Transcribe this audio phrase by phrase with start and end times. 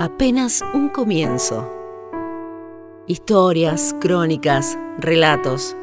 [0.00, 1.68] Apenas un comienzo.
[3.08, 5.74] Historias, crónicas, relatos.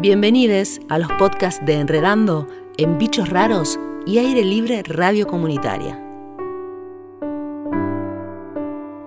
[0.00, 2.48] Bienvenidos a los podcasts de Enredando
[2.78, 6.00] en Bichos Raros y Aire Libre Radio Comunitaria.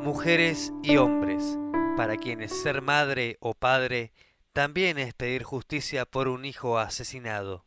[0.01, 1.59] Mujeres y hombres,
[1.97, 4.13] para quienes ser madre o padre
[4.53, 7.65] también es pedir justicia por un hijo asesinado.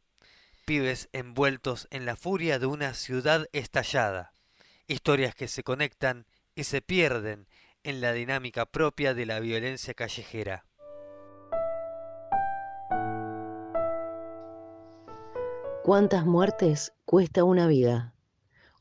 [0.65, 4.33] Pibes envueltos en la furia de una ciudad estallada
[4.89, 7.47] historias que se conectan y se pierden
[7.83, 10.67] en la dinámica propia de la violencia callejera.
[15.83, 18.13] ¿Cuántas muertes cuesta una vida?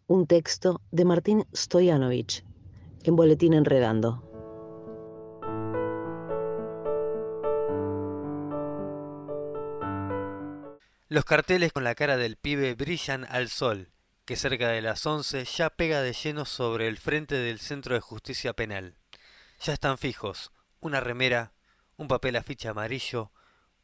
[0.07, 2.43] Un texto de Martín Stoyanovich
[3.03, 4.23] en Boletín Enredando.
[11.07, 13.91] Los carteles con la cara del pibe brillan al sol
[14.25, 18.01] que cerca de las once ya pega de lleno sobre el frente del Centro de
[18.01, 18.95] Justicia Penal.
[19.61, 21.53] Ya están fijos una remera,
[21.97, 23.31] un papel afiche amarillo,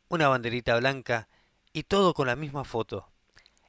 [0.08, 1.30] una banderita blanca
[1.74, 3.12] y todo con la misma foto.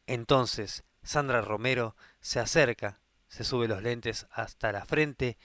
[0.07, 5.39] Entonces Sandra Romero se acerca, se sube los lentes hasta la frente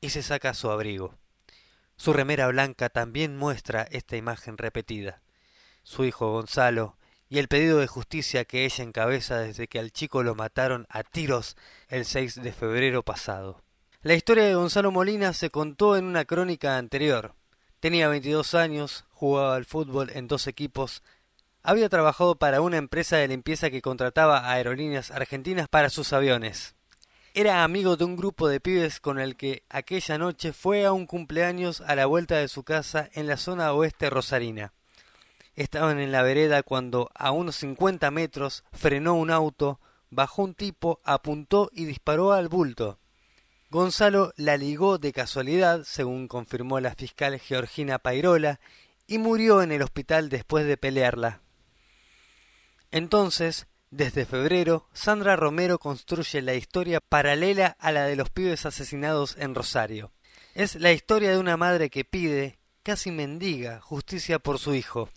[0.00, 1.14] y se saca su abrigo.
[1.96, 5.22] Su remera blanca también muestra esta imagen repetida.
[5.82, 6.97] Su hijo Gonzalo
[7.28, 11.02] y el pedido de justicia que ella encabeza desde que al chico lo mataron a
[11.02, 11.56] tiros
[11.88, 13.62] el 6 de febrero pasado.
[14.02, 17.34] La historia de Gonzalo Molina se contó en una crónica anterior.
[17.80, 21.02] Tenía 22 años, jugaba al fútbol en dos equipos,
[21.62, 26.74] había trabajado para una empresa de limpieza que contrataba aerolíneas argentinas para sus aviones.
[27.34, 31.06] Era amigo de un grupo de pibes con el que aquella noche fue a un
[31.06, 34.72] cumpleaños a la vuelta de su casa en la zona oeste rosarina.
[35.58, 41.00] Estaban en la vereda cuando a unos 50 metros frenó un auto, bajó un tipo,
[41.02, 43.00] apuntó y disparó al bulto.
[43.68, 48.60] Gonzalo la ligó de casualidad, según confirmó la fiscal Georgina Pairola,
[49.08, 51.40] y murió en el hospital después de pelearla.
[52.92, 59.36] Entonces, desde febrero, Sandra Romero construye la historia paralela a la de los pibes asesinados
[59.36, 60.12] en Rosario.
[60.54, 65.08] Es la historia de una madre que pide, casi mendiga, justicia por su hijo.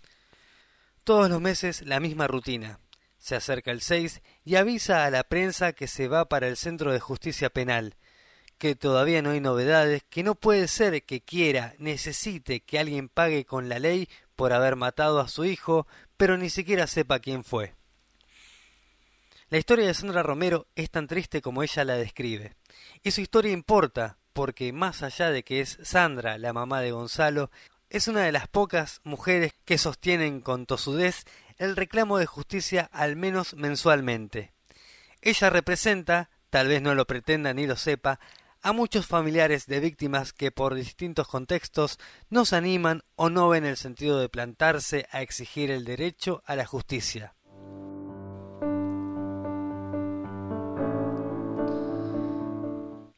[1.04, 2.78] Todos los meses la misma rutina.
[3.18, 6.92] Se acerca el 6 y avisa a la prensa que se va para el Centro
[6.92, 7.96] de Justicia Penal,
[8.56, 13.44] que todavía no hay novedades, que no puede ser que quiera, necesite que alguien pague
[13.44, 17.74] con la ley por haber matado a su hijo, pero ni siquiera sepa quién fue.
[19.48, 22.54] La historia de Sandra Romero es tan triste como ella la describe.
[23.02, 27.50] Y su historia importa, porque más allá de que es Sandra, la mamá de Gonzalo,
[27.92, 31.26] es una de las pocas mujeres que sostienen con tosudez
[31.58, 34.54] el reclamo de justicia al menos mensualmente.
[35.20, 38.18] Ella representa, tal vez no lo pretenda ni lo sepa,
[38.62, 41.98] a muchos familiares de víctimas que por distintos contextos
[42.30, 46.56] no se animan o no ven el sentido de plantarse a exigir el derecho a
[46.56, 47.34] la justicia.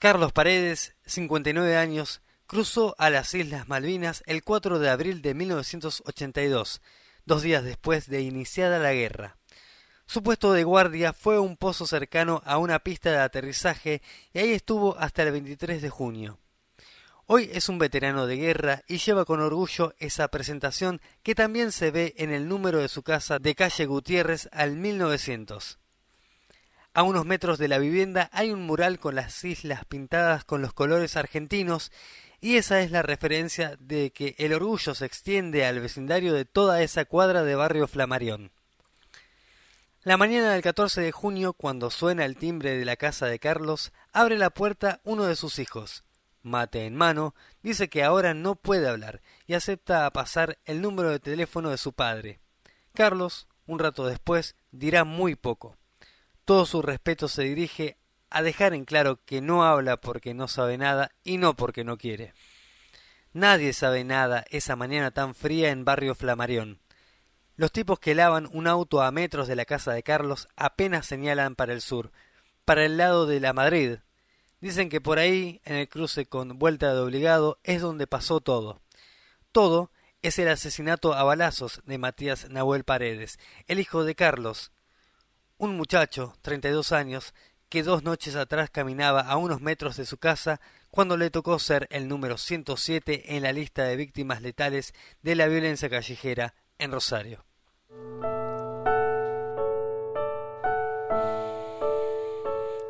[0.01, 6.83] Carlos Paredes, 59 años, cruzó a las Islas Malvinas el 4 de abril de 1982,
[7.25, 9.37] dos días después de iniciada la guerra.
[10.07, 14.53] Su puesto de guardia fue un pozo cercano a una pista de aterrizaje y ahí
[14.53, 16.39] estuvo hasta el 23 de junio.
[17.27, 21.91] Hoy es un veterano de guerra y lleva con orgullo esa presentación que también se
[21.91, 25.79] ve en el número de su casa de calle Gutiérrez al 1900.
[26.93, 30.75] A unos metros de la vivienda hay un mural con las islas pintadas con los
[30.75, 31.91] colores argentinos
[32.45, 36.83] y esa es la referencia de que el orgullo se extiende al vecindario de toda
[36.83, 38.53] esa cuadra de barrio Flamarión.
[40.03, 43.95] La mañana del 14 de junio, cuando suena el timbre de la casa de Carlos,
[44.13, 46.05] abre la puerta uno de sus hijos.
[46.43, 51.09] Mate en mano, dice que ahora no puede hablar y acepta a pasar el número
[51.09, 52.41] de teléfono de su padre.
[52.93, 55.79] Carlos, un rato después, dirá muy poco.
[56.45, 57.97] Todo su respeto se dirige
[58.35, 61.97] a dejar en claro que no habla porque no sabe nada y no porque no
[61.97, 62.35] quiere.
[63.33, 66.81] Nadie sabe nada esa mañana tan fría en barrio Flamarión.
[67.57, 71.55] Los tipos que lavan un auto a metros de la casa de Carlos apenas señalan
[71.55, 72.11] para el sur,
[72.65, 73.99] para el lado de la Madrid.
[74.61, 78.81] Dicen que por ahí, en el cruce con Vuelta de Obligado, es donde pasó todo.
[79.53, 79.93] Todo
[80.23, 83.39] es el asesinato a balazos de Matías Nahuel Paredes,
[83.69, 84.73] el hijo de Carlos,
[85.57, 87.35] un muchacho, treinta y dos años,
[87.75, 90.61] que dos noches atrás caminaba a unos metros de su casa
[90.93, 95.49] cuando le tocó ser el número 107 en la lista de víctimas letales de la
[95.49, 97.45] violencia callejera en Rosario.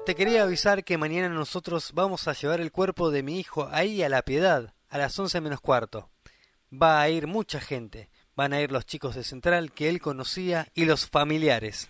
[0.05, 4.03] te quería avisar que mañana nosotros vamos a llevar el cuerpo de mi hijo ahí
[4.03, 6.11] a la piedad, a las once menos cuarto.
[6.71, 10.69] Va a ir mucha gente, van a ir los chicos de Central que él conocía
[10.75, 11.89] y los familiares.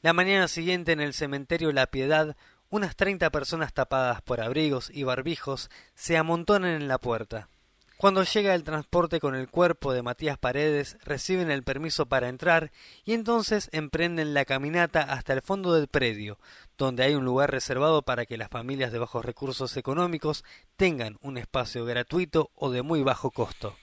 [0.00, 2.36] La mañana siguiente en el cementerio La Piedad,
[2.70, 7.48] unas treinta personas tapadas por abrigos y barbijos se amontonan en la puerta.
[7.96, 12.70] Cuando llega el transporte con el cuerpo de Matías Paredes, reciben el permiso para entrar
[13.04, 16.38] y entonces emprenden la caminata hasta el fondo del predio,
[16.76, 20.44] donde hay un lugar reservado para que las familias de bajos recursos económicos
[20.76, 23.76] tengan un espacio gratuito o de muy bajo costo.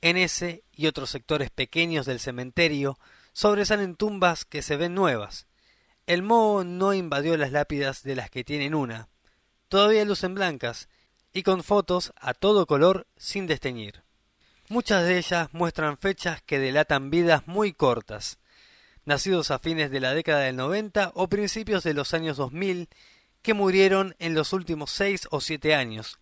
[0.00, 2.98] En ese y otros sectores pequeños del cementerio
[3.32, 5.46] sobresalen tumbas que se ven nuevas.
[6.06, 9.08] El moho no invadió las lápidas de las que tienen una.
[9.68, 10.88] Todavía lucen blancas
[11.32, 14.02] y con fotos a todo color sin desteñir.
[14.68, 18.38] Muchas de ellas muestran fechas que delatan vidas muy cortas,
[19.04, 22.88] nacidos a fines de la década del 90 o principios de los años 2000,
[23.42, 26.18] que murieron en los últimos seis o siete años.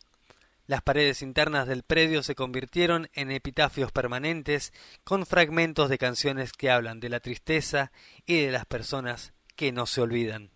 [0.69, 6.71] Las paredes internas del predio se convirtieron en epitafios permanentes con fragmentos de canciones que
[6.71, 7.91] hablan de la tristeza
[8.27, 10.51] y de las personas que no se olvidan.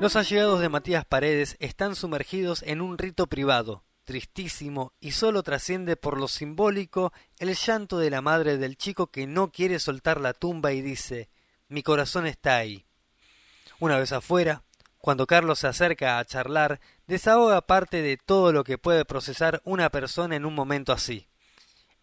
[0.00, 5.94] Los allegados de Matías Paredes están sumergidos en un rito privado, tristísimo, y solo trasciende
[5.94, 10.32] por lo simbólico el llanto de la madre del chico que no quiere soltar la
[10.32, 11.30] tumba y dice
[11.68, 12.84] Mi corazón está ahí.
[13.80, 14.62] Una vez afuera,
[14.98, 19.90] cuando Carlos se acerca a charlar, desahoga parte de todo lo que puede procesar una
[19.90, 21.28] persona en un momento así.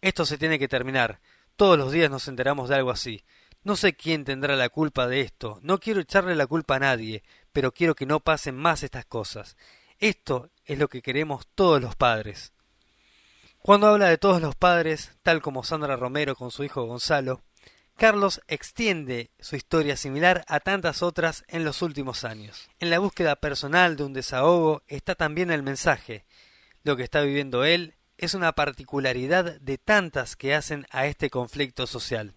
[0.00, 1.20] Esto se tiene que terminar.
[1.56, 3.24] Todos los días nos enteramos de algo así.
[3.64, 5.58] No sé quién tendrá la culpa de esto.
[5.62, 7.22] No quiero echarle la culpa a nadie,
[7.52, 9.56] pero quiero que no pasen más estas cosas.
[9.98, 12.52] Esto es lo que queremos todos los padres.
[13.60, 17.42] Cuando habla de todos los padres, tal como Sandra Romero con su hijo Gonzalo,
[17.96, 22.68] Carlos extiende su historia similar a tantas otras en los últimos años.
[22.80, 26.24] En la búsqueda personal de un desahogo está también el mensaje.
[26.82, 31.86] Lo que está viviendo él es una particularidad de tantas que hacen a este conflicto
[31.86, 32.34] social.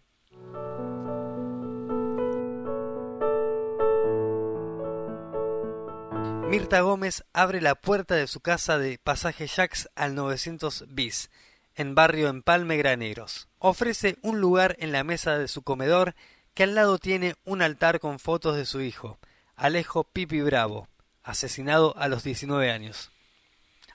[6.48, 11.32] Mirta Gómez abre la puerta de su casa de Pasaje Jacques al 900 bis,
[11.76, 13.48] en barrio Empalme Graneros.
[13.60, 16.16] Ofrece un lugar en la mesa de su comedor
[16.54, 19.20] que al lado tiene un altar con fotos de su hijo,
[19.56, 20.88] Alejo Pipi Bravo,
[21.24, 23.12] asesinado a los 19 años.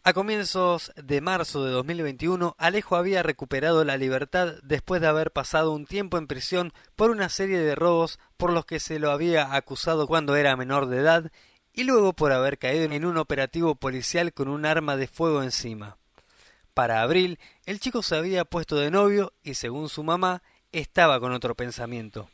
[0.02, 5.72] A comienzos de marzo de 2021, Alejo había recuperado la libertad después de haber pasado
[5.72, 9.54] un tiempo en prisión por una serie de robos por los que se lo había
[9.54, 11.30] acusado cuando era menor de edad
[11.74, 15.98] y luego por haber caído en un operativo policial con un arma de fuego encima.
[16.74, 21.32] Para abril, el chico se había puesto de novio y, según su mamá, estaba con
[21.32, 22.30] otro pensamiento.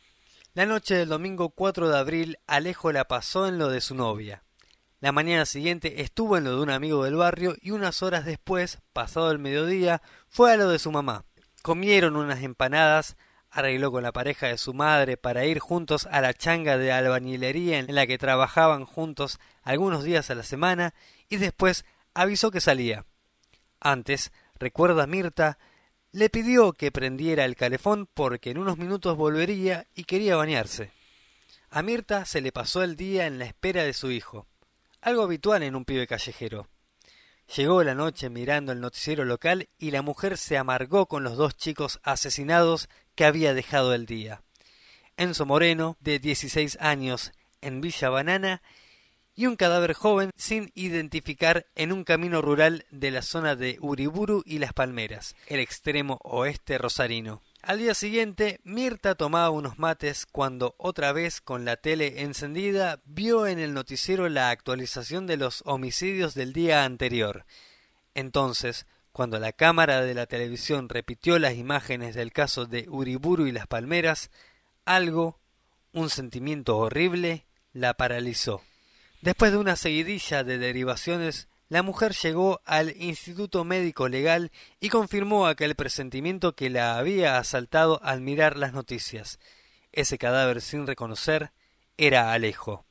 [0.54, 4.42] La noche del domingo 4 de abril, Alejo la pasó en lo de su novia.
[5.00, 8.78] La mañana siguiente estuvo en lo de un amigo del barrio y unas horas después,
[8.92, 11.24] pasado el mediodía, fue a lo de su mamá.
[11.62, 13.16] Comieron unas empanadas,
[13.50, 17.78] arregló con la pareja de su madre para ir juntos a la changa de albañilería
[17.78, 20.94] en la que trabajaban juntos algunos días a la semana
[21.28, 21.84] y después
[22.14, 23.04] avisó que salía.
[23.86, 25.58] Antes, recuerda Mirta,
[26.10, 30.90] le pidió que prendiera el calefón porque en unos minutos volvería y quería bañarse.
[31.70, 34.48] A Mirta se le pasó el día en la espera de su hijo,
[35.00, 36.66] algo habitual en un pibe callejero.
[37.54, 41.56] Llegó la noche mirando el noticiero local y la mujer se amargó con los dos
[41.56, 44.42] chicos asesinados que había dejado el día.
[45.16, 48.62] Enzo Moreno, de 16 años, en Villa Banana,
[49.36, 54.42] y un cadáver joven sin identificar en un camino rural de la zona de Uriburu
[54.46, 57.42] y Las Palmeras, el extremo oeste rosarino.
[57.62, 63.46] Al día siguiente, Mirta tomaba unos mates cuando otra vez con la tele encendida vio
[63.46, 67.44] en el noticiero la actualización de los homicidios del día anterior.
[68.14, 73.52] Entonces, cuando la cámara de la televisión repitió las imágenes del caso de Uriburu y
[73.52, 74.30] las Palmeras,
[74.84, 75.40] algo,
[75.92, 78.62] un sentimiento horrible, la paralizó.
[79.26, 85.48] Después de una seguidilla de derivaciones, la mujer llegó al Instituto Médico Legal y confirmó
[85.48, 89.40] aquel presentimiento que la había asaltado al mirar las noticias.
[89.90, 91.50] Ese cadáver sin reconocer
[91.96, 92.86] era Alejo.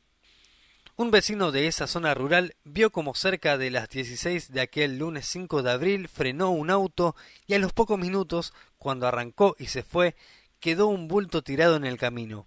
[0.97, 5.25] Un vecino de esa zona rural vio como cerca de las 16 de aquel lunes
[5.27, 7.15] 5 de abril frenó un auto
[7.47, 10.17] y a los pocos minutos, cuando arrancó y se fue,
[10.59, 12.45] quedó un bulto tirado en el camino.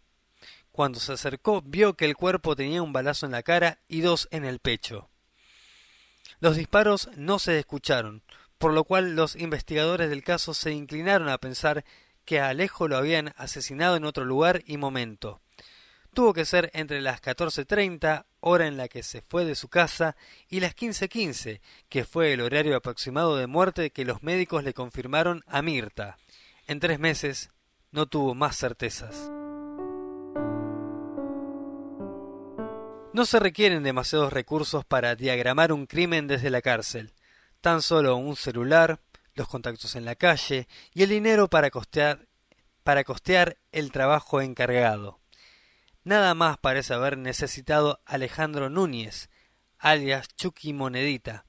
[0.78, 4.28] Cuando se acercó vio que el cuerpo tenía un balazo en la cara y dos
[4.30, 5.10] en el pecho.
[6.38, 8.22] Los disparos no se escucharon,
[8.58, 11.84] por lo cual los investigadores del caso se inclinaron a pensar
[12.24, 15.40] que a Alejo lo habían asesinado en otro lugar y momento.
[16.14, 20.14] Tuvo que ser entre las 14.30, hora en la que se fue de su casa,
[20.48, 25.42] y las 15.15, que fue el horario aproximado de muerte que los médicos le confirmaron
[25.48, 26.18] a Mirta.
[26.68, 27.50] En tres meses
[27.90, 29.28] no tuvo más certezas.
[33.14, 37.14] No se requieren demasiados recursos para diagramar un crimen desde la cárcel.
[37.62, 39.00] Tan solo un celular,
[39.34, 42.28] los contactos en la calle y el dinero para costear,
[42.84, 45.20] para costear el trabajo encargado.
[46.04, 49.30] Nada más parece haber necesitado Alejandro Núñez,
[49.78, 51.46] alias Chucky Monedita,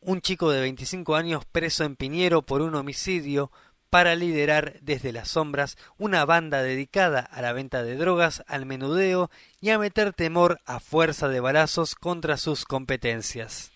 [0.00, 3.52] un chico de 25 años preso en Piñero por un homicidio
[3.90, 9.30] para liderar desde las sombras una banda dedicada a la venta de drogas, al menudeo
[9.60, 13.72] y a meter temor a fuerza de balazos contra sus competencias.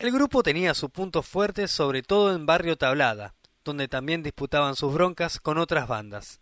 [0.00, 4.92] El grupo tenía su punto fuerte sobre todo en Barrio Tablada, donde también disputaban sus
[4.92, 6.40] broncas con otras bandas.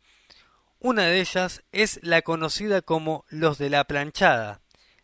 [0.81, 4.61] Una de ellas es la conocida como Los de la Planchada,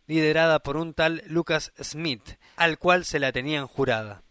[0.07, 4.24] liderada por un tal Lucas Smith, al cual se la tenían jurada.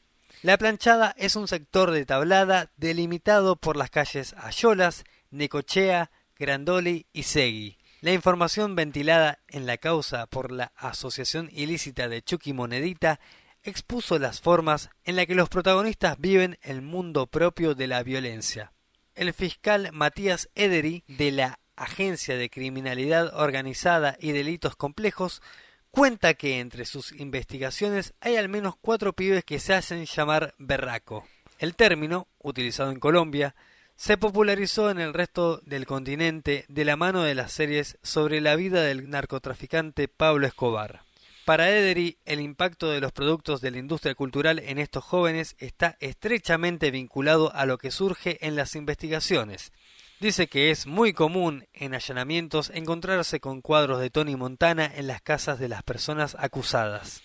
[0.44, 7.22] La planchada es un sector de tablada delimitado por las calles Ayolas, Necochea, Grandoli y
[7.22, 7.78] Segui.
[8.02, 13.20] La información ventilada en la causa por la asociación ilícita de Chucky Monedita
[13.62, 18.74] expuso las formas en las que los protagonistas viven el mundo propio de la violencia.
[19.14, 25.40] El fiscal Matías Edery de la Agencia de Criminalidad Organizada y Delitos Complejos
[25.94, 31.24] cuenta que entre sus investigaciones hay al menos cuatro pibes que se hacen llamar berraco.
[31.60, 33.54] El término, utilizado en Colombia,
[33.94, 38.56] se popularizó en el resto del continente de la mano de las series sobre la
[38.56, 41.02] vida del narcotraficante Pablo Escobar.
[41.44, 45.96] Para Edery, el impacto de los productos de la industria cultural en estos jóvenes está
[46.00, 49.70] estrechamente vinculado a lo que surge en las investigaciones,
[50.20, 55.20] Dice que es muy común en allanamientos encontrarse con cuadros de Tony Montana en las
[55.20, 57.20] casas de las personas acusadas.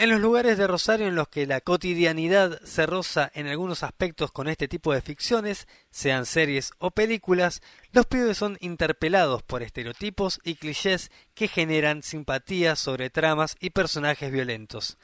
[0.00, 4.32] En los lugares de Rosario en los que la cotidianidad se roza en algunos aspectos
[4.32, 7.60] con este tipo de ficciones, sean series o películas,
[7.92, 14.32] los pibes son interpelados por estereotipos y clichés que generan simpatía sobre tramas y personajes
[14.32, 14.96] violentos.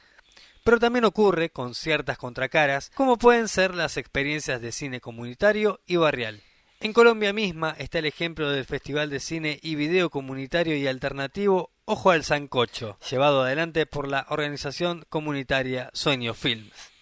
[0.63, 5.97] Pero también ocurre con ciertas contracaras, como pueden ser las experiencias de cine comunitario y
[5.97, 6.41] barrial.
[6.79, 11.71] En Colombia misma está el ejemplo del Festival de Cine y Video Comunitario y Alternativo
[11.85, 16.96] Ojo al Sancocho, llevado adelante por la organización comunitaria Sueño Films.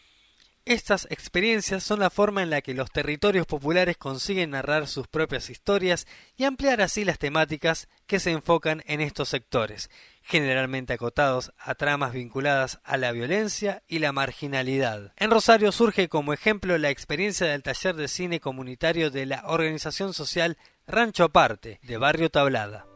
[0.68, 5.52] Estas experiencias son la forma en la que los territorios populares consiguen narrar sus propias
[5.52, 6.08] historias
[6.38, 9.92] y ampliar así las temáticas que se enfocan en estos sectores,
[10.24, 15.14] generalmente acotados a tramas vinculadas a la violencia y la marginalidad.
[15.18, 20.16] En Rosario surge como ejemplo la experiencia del taller de cine comunitario de la organización
[20.16, 20.58] social
[20.88, 22.88] Rancho Aparte, de Barrio Tablada.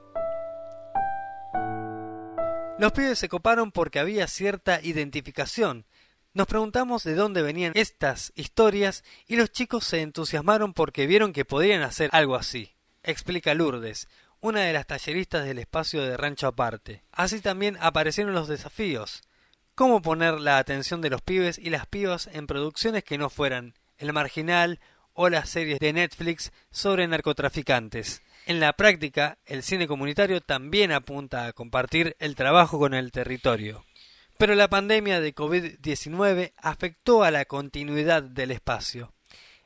[2.79, 5.85] Los pibes se coparon porque había cierta identificación.
[6.39, 11.43] Nos preguntamos de dónde venían estas historias y los chicos se entusiasmaron porque vieron que
[11.43, 12.71] podían hacer algo así.
[13.03, 14.07] Explica Lourdes,
[14.39, 17.03] una de las talleristas del espacio de rancho aparte.
[17.11, 19.21] Así también aparecieron los desafíos.
[19.75, 23.73] Cómo poner la atención de los pibes y las pibas en producciones que no fueran
[23.97, 24.79] El Marginal
[25.11, 28.21] o las series de Netflix sobre narcotraficantes.
[28.45, 33.83] En la práctica, el cine comunitario también apunta a compartir el trabajo con el territorio.
[34.39, 39.11] Pero la pandemia de COVID-19 afectó a la continuidad del espacio.